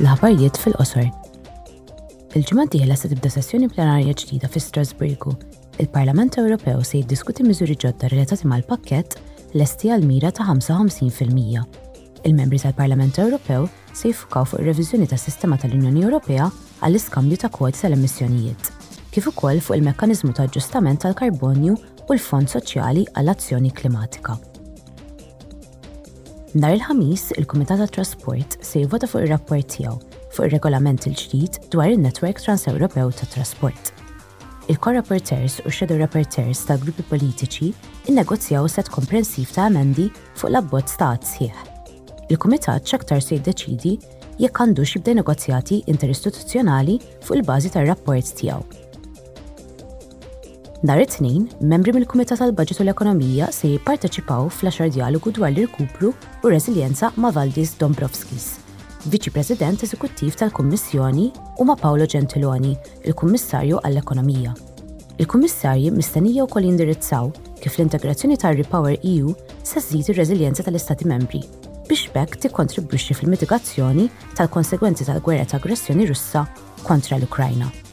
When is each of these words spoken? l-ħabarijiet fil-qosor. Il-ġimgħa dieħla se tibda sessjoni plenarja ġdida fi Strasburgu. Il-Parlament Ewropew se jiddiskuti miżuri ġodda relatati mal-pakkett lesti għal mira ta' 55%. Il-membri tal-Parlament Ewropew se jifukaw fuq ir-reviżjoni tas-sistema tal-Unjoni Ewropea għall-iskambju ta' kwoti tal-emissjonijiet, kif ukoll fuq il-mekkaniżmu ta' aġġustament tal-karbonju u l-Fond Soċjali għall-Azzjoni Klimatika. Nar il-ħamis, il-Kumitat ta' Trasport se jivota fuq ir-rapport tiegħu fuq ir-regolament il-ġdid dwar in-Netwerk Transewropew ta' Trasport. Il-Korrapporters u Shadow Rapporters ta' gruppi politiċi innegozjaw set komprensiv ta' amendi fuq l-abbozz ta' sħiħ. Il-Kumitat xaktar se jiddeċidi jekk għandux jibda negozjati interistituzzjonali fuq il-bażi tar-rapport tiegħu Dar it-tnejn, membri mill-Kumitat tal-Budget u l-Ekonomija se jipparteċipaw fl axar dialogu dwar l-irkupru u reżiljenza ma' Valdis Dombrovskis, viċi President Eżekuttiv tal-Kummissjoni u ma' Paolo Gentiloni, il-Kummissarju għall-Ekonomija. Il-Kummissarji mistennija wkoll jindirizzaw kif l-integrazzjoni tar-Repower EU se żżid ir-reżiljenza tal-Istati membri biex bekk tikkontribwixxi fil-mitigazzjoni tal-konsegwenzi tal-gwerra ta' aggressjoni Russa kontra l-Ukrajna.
l-ħabarijiet 0.00 0.56
fil-qosor. 0.60 1.06
Il-ġimgħa 2.36 2.64
dieħla 2.72 2.96
se 3.00 3.08
tibda 3.08 3.30
sessjoni 3.32 3.68
plenarja 3.72 4.12
ġdida 4.12 4.48
fi 4.52 4.60
Strasburgu. 4.60 5.32
Il-Parlament 5.80 6.36
Ewropew 6.42 6.82
se 6.84 6.98
jiddiskuti 7.00 7.44
miżuri 7.46 7.76
ġodda 7.80 8.10
relatati 8.12 8.48
mal-pakkett 8.48 9.16
lesti 9.56 9.90
għal 9.94 10.04
mira 10.04 10.32
ta' 10.36 10.44
55%. 10.44 11.64
Il-membri 12.26 12.58
tal-Parlament 12.60 13.20
Ewropew 13.22 13.68
se 13.96 14.10
jifukaw 14.10 14.48
fuq 14.50 14.60
ir-reviżjoni 14.66 15.08
tas-sistema 15.08 15.56
tal-Unjoni 15.62 16.04
Ewropea 16.04 16.48
għall-iskambju 16.82 17.40
ta' 17.46 17.52
kwoti 17.54 17.84
tal-emissjonijiet, 17.86 18.68
kif 19.14 19.30
ukoll 19.32 19.62
fuq 19.64 19.78
il-mekkaniżmu 19.80 20.34
ta' 20.36 20.48
aġġustament 20.50 21.06
tal-karbonju 21.06 21.78
u 21.78 22.10
l-Fond 22.18 22.52
Soċjali 22.52 23.06
għall-Azzjoni 23.16 23.72
Klimatika. 23.72 24.36
Nar 26.54 26.70
il-ħamis, 26.76 27.32
il-Kumitat 27.42 27.80
ta' 27.82 27.86
Trasport 27.90 28.56
se 28.62 28.78
jivota 28.84 29.08
fuq 29.10 29.24
ir-rapport 29.26 29.66
tiegħu 29.72 29.96
fuq 30.30 30.46
ir-regolament 30.46 31.02
il-ġdid 31.10 31.56
dwar 31.74 31.90
in-Netwerk 31.90 32.38
Transewropew 32.38 33.10
ta' 33.18 33.26
Trasport. 33.32 33.90
Il-Korrapporters 34.70 35.58
u 35.66 35.70
Shadow 35.74 35.98
Rapporters 35.98 36.62
ta' 36.68 36.78
gruppi 36.78 37.02
politiċi 37.10 37.72
innegozjaw 38.12 38.70
set 38.70 38.92
komprensiv 38.94 39.50
ta' 39.56 39.66
amendi 39.66 40.06
fuq 40.38 40.52
l-abbozz 40.52 40.94
ta' 41.02 41.16
sħiħ. 41.18 41.66
Il-Kumitat 42.30 42.86
xaktar 42.86 43.20
se 43.26 43.40
jiddeċidi 43.40 43.96
jekk 44.46 44.62
għandux 44.64 44.94
jibda 44.96 45.18
negozjati 45.18 45.82
interistituzzjonali 45.90 47.00
fuq 47.26 47.40
il-bażi 47.40 47.74
tar-rapport 47.74 48.32
tiegħu 48.38 48.85
Dar 50.84 51.00
it-tnejn, 51.00 51.48
membri 51.64 51.92
mill-Kumitat 51.92 52.36
tal-Budget 52.38 52.80
u 52.82 52.84
l-Ekonomija 52.84 53.48
se 53.52 53.70
jipparteċipaw 53.72 54.50
fl 54.52 54.68
axar 54.68 54.90
dialogu 54.92 55.32
dwar 55.32 55.50
l-irkupru 55.54 56.10
u 56.44 56.48
reżiljenza 56.52 57.12
ma' 57.16 57.32
Valdis 57.32 57.72
Dombrovskis, 57.80 58.58
viċi 59.08 59.32
President 59.32 59.80
Eżekuttiv 59.86 60.36
tal-Kummissjoni 60.36 61.30
u 61.62 61.68
ma' 61.68 61.78
Paolo 61.80 62.04
Gentiloni, 62.06 62.74
il-Kummissarju 63.08 63.80
għall-Ekonomija. 63.80 64.52
Il-Kummissarji 65.16 65.94
mistennija 65.96 66.44
wkoll 66.44 66.68
jindirizzaw 66.68 67.32
kif 67.64 67.78
l-integrazzjoni 67.78 68.36
tar-Repower 68.36 69.00
EU 69.00 69.32
se 69.64 69.80
żżid 69.80 70.12
ir-reżiljenza 70.12 70.62
tal-Istati 70.66 71.08
membri 71.08 71.40
biex 71.86 72.10
bekk 72.10 72.36
tikkontribwixxi 72.42 73.14
fil-mitigazzjoni 73.14 74.08
tal-konsegwenzi 74.36 75.06
tal-gwerra 75.06 75.46
ta' 75.46 75.56
aggressjoni 75.62 76.08
Russa 76.10 76.44
kontra 76.82 77.16
l-Ukrajna. 77.22 77.85